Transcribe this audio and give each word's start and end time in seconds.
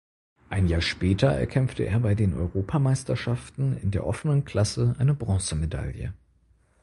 Ein 0.49 0.67
Jahr 0.67 0.81
später 0.81 1.27
erkämpfte 1.27 1.83
er 1.83 1.99
bei 1.99 2.15
den 2.15 2.33
Europameisterschaften 2.33 3.77
in 3.77 3.91
der 3.91 4.07
offenen 4.07 4.45
Klasse 4.45 4.95
eine 4.97 5.13
Bronzemedaille. 5.13 6.15